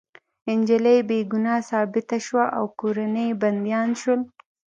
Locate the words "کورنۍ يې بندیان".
2.79-3.89